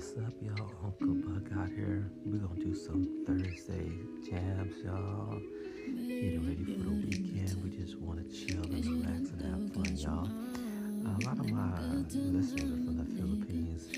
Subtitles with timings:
[0.00, 0.72] What's up, y'all?
[0.82, 2.10] Uncle Buck out here.
[2.24, 3.92] We're gonna do some Thursday
[4.24, 5.38] jams, y'all.
[5.84, 7.62] Getting ready for the weekend.
[7.62, 10.24] We just wanna chill and relax and have fun, y'all.
[11.04, 13.88] A lot of my listeners are from the Philippines,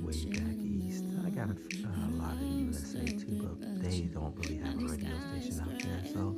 [0.00, 1.04] way back east.
[1.22, 4.86] I got a, a lot in the USA too, but they don't really have a
[4.86, 6.02] radio station out there.
[6.14, 6.34] So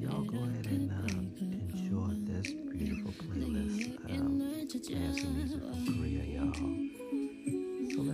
[0.00, 4.00] y'all go ahead and um, enjoy this beautiful playlist.
[4.08, 6.89] Um, and music from Korea, y'all.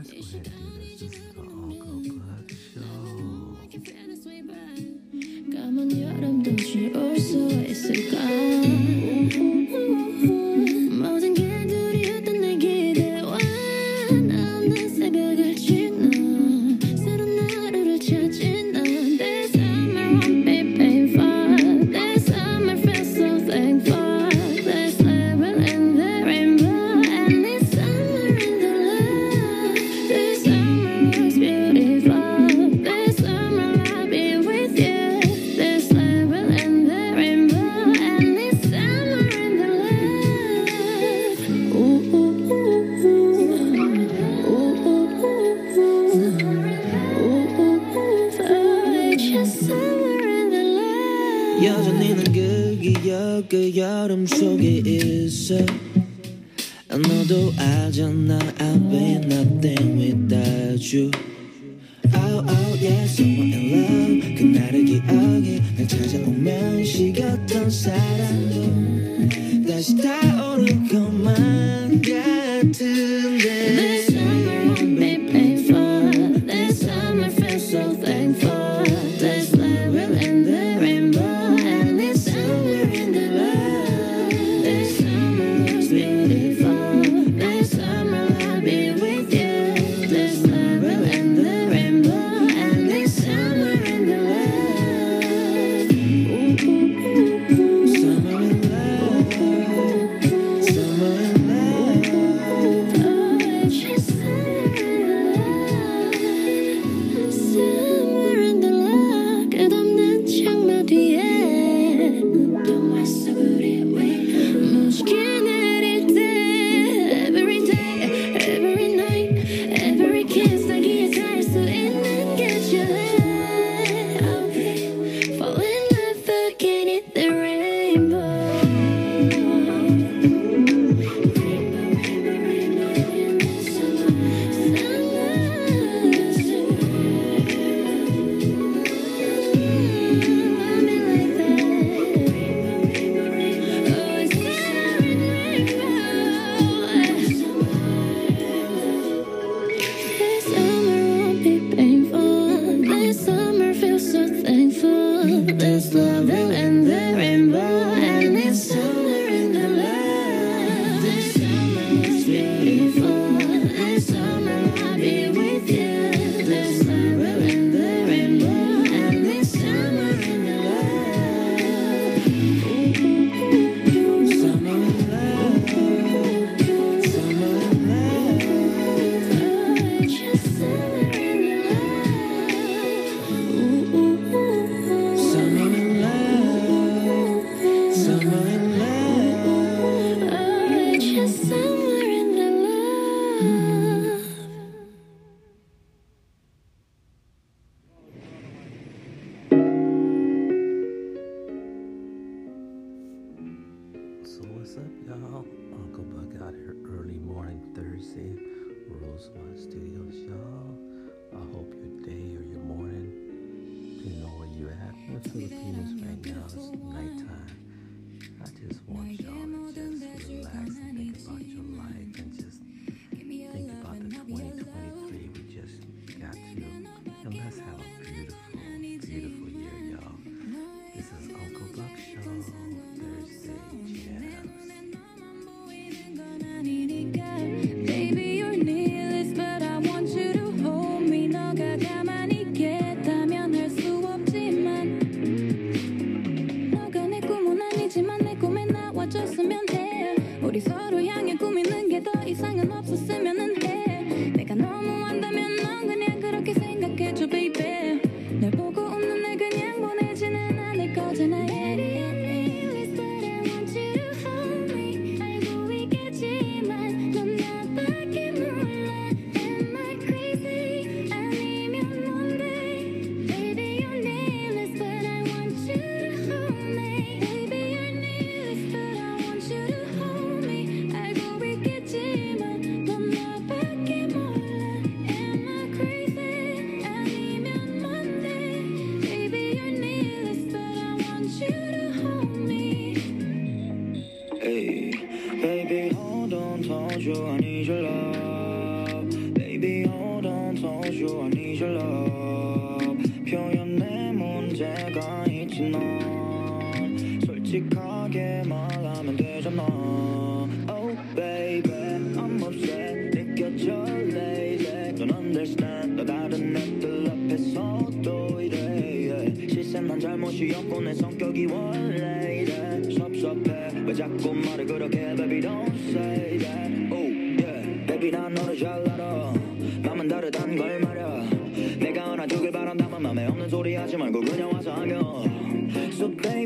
[0.08, 0.50] 我也觉得
[0.96, 2.05] 这是一个好歌。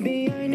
[0.00, 0.50] Maybe I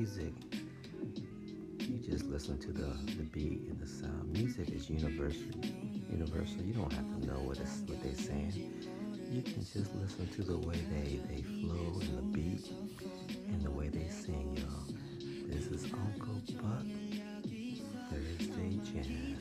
[0.00, 0.32] music.
[1.78, 2.88] You just listen to the,
[3.18, 4.32] the beat and the sound.
[4.32, 5.52] Music is universal.
[6.10, 6.62] Universal.
[6.62, 8.72] You don't have to know what it's, what they're saying.
[9.30, 12.72] You can just listen to the way they, they flow and the beat
[13.48, 14.86] and the way they sing, y'all.
[15.48, 16.86] This is Uncle Buck
[18.08, 19.36] Thursday Jam.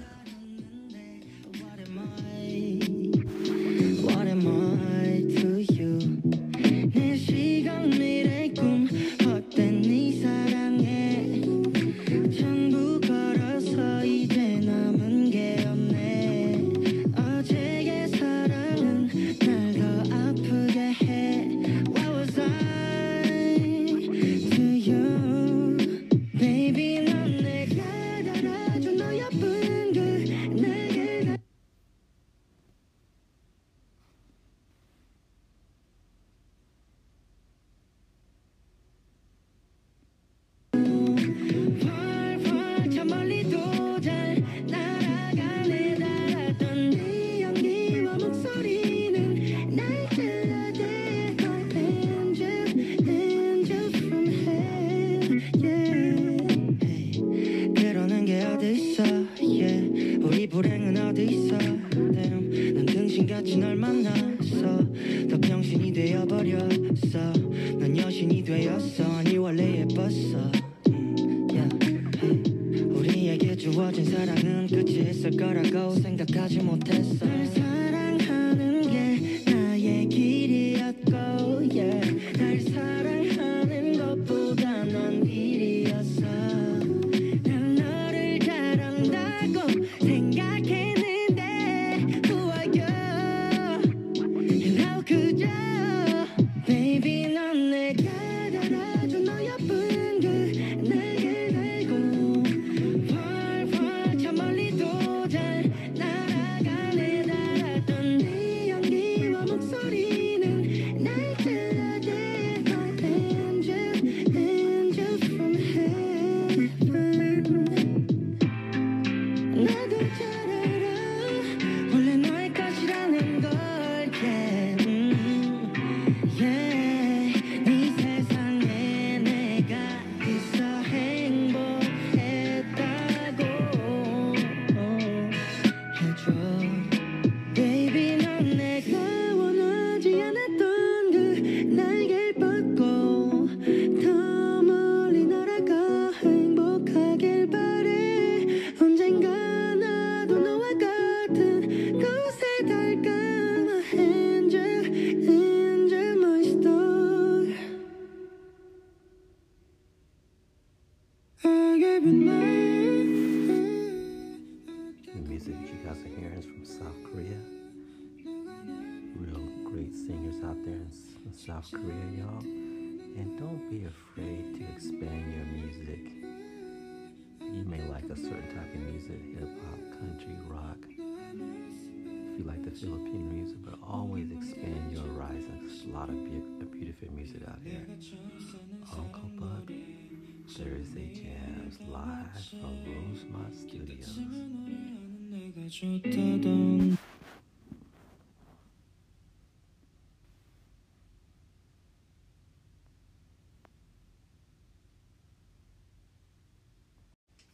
[190.59, 194.19] Thursday jams live from Rosemont Studios.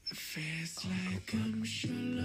[0.05, 2.25] Feels like I'm shallow.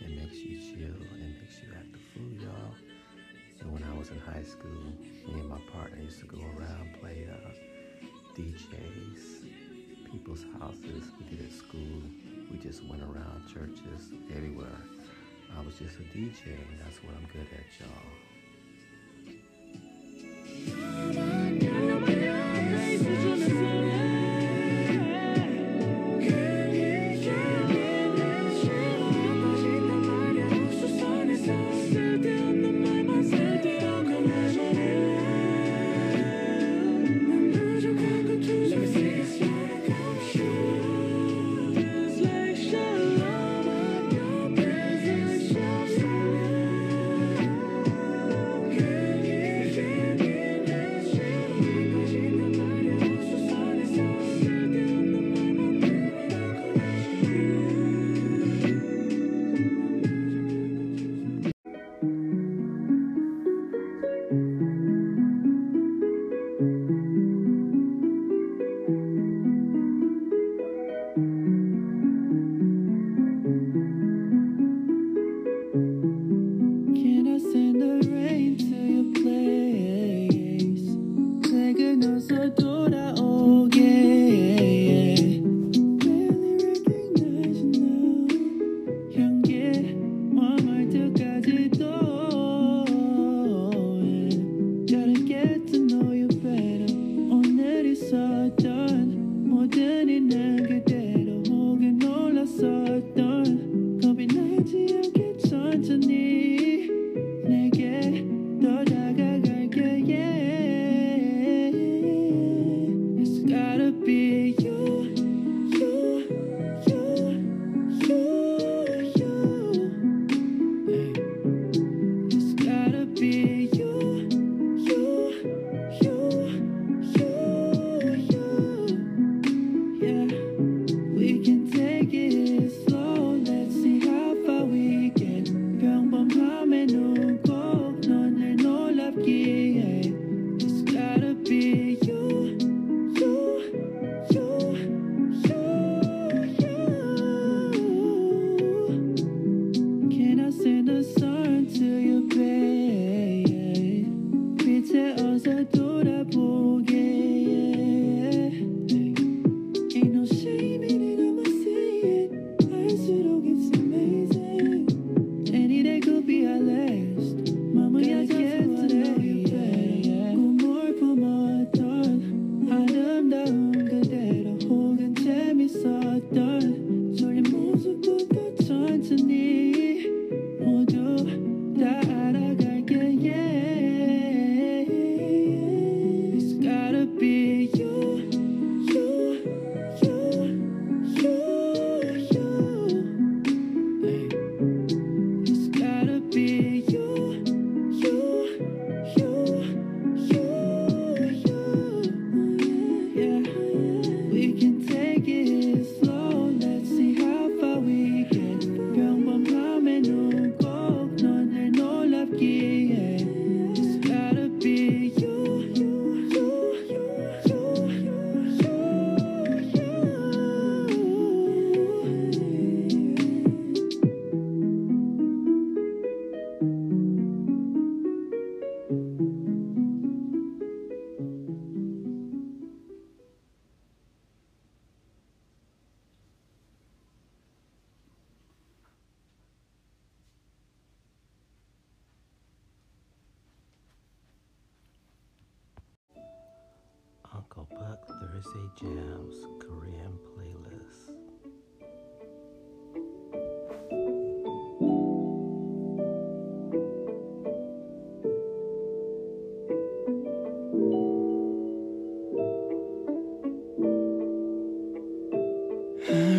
[0.00, 1.02] It makes you chill.
[1.02, 2.74] It makes you act a fool, y'all.
[3.60, 4.70] And when I was in high school,
[5.26, 7.50] me and my partner used to go around play uh,
[8.36, 9.46] DJs,
[10.10, 11.04] people's houses.
[11.18, 12.02] We did at school.
[12.50, 14.78] We just went around churches, everywhere.
[15.56, 16.58] I was just a DJ.
[16.82, 18.25] That's what I'm good at, y'all.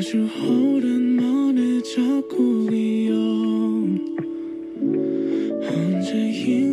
[0.08, 4.15] 아주 오랜만에 자꾸 귀여운
[5.62, 6.66] 언제 힘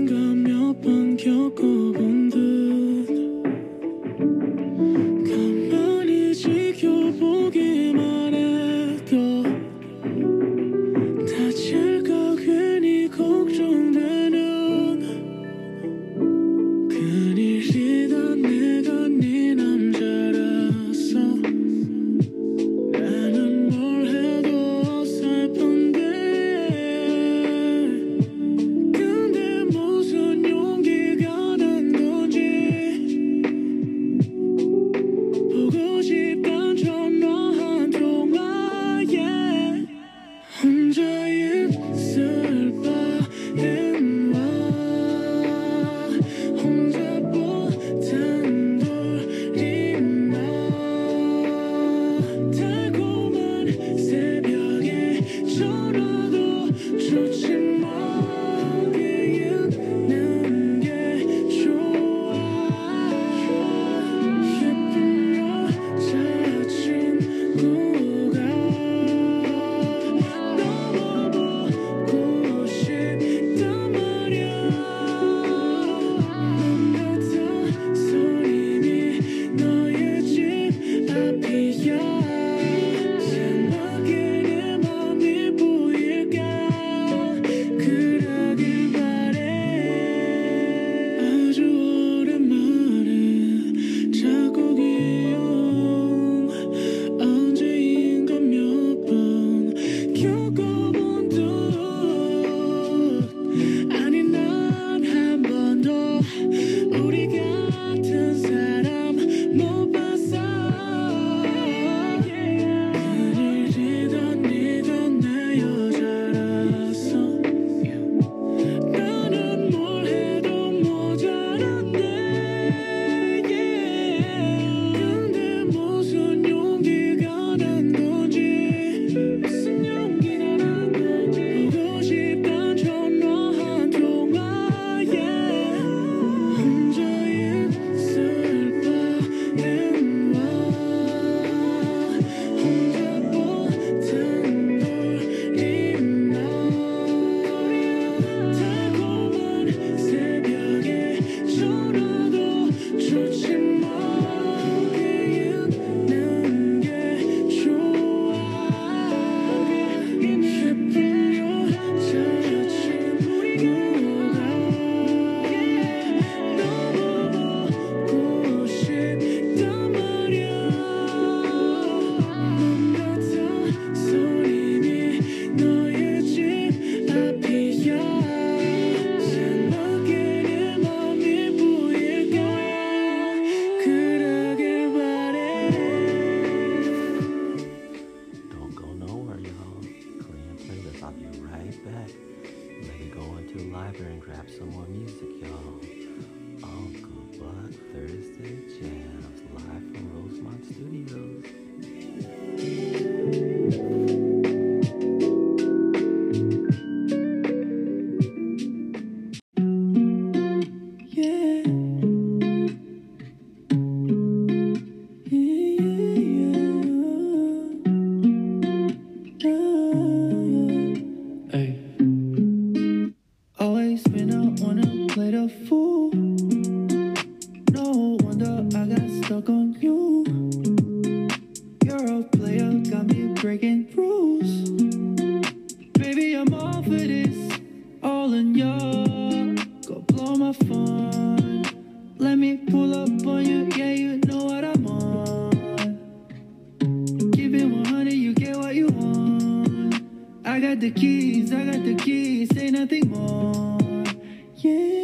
[254.64, 255.03] yeah.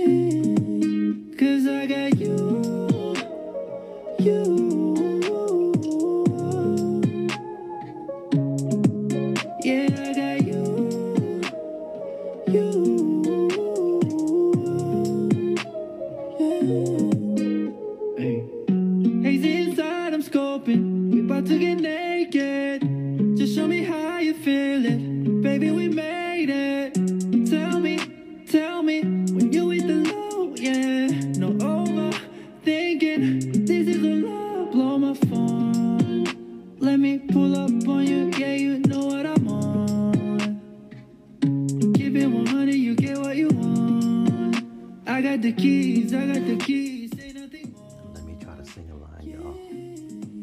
[49.45, 50.40] are.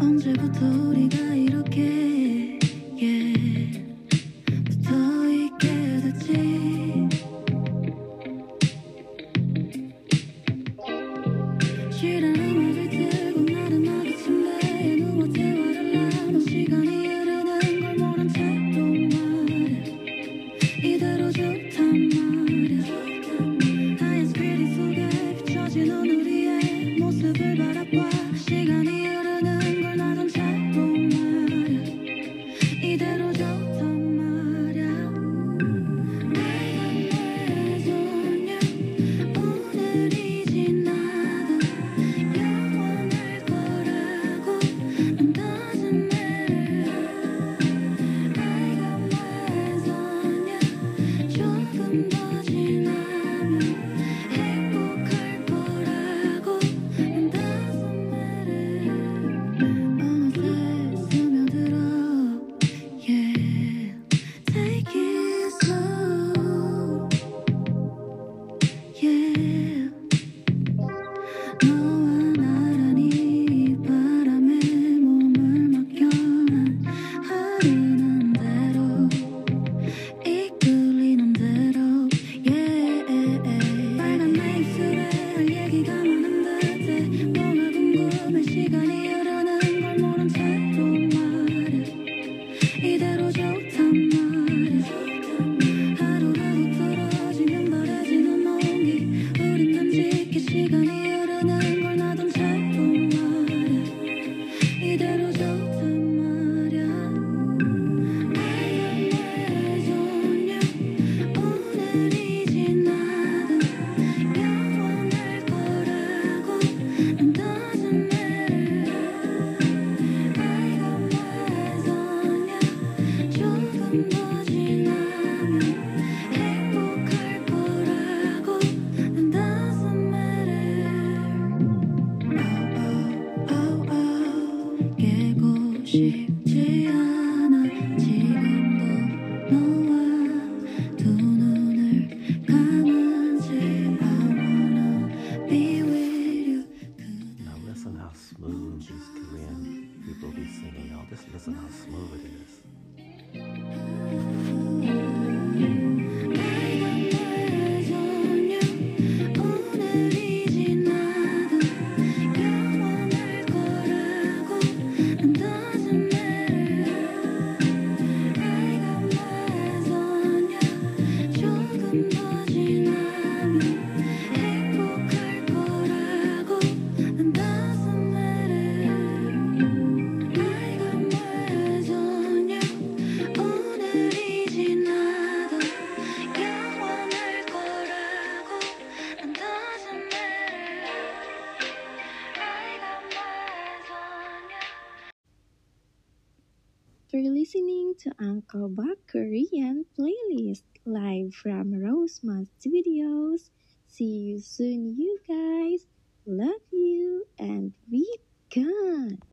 [0.00, 2.33] 언제부터 우리가 이렇게